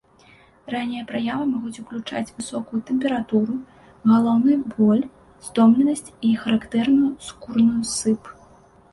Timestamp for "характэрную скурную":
6.45-7.83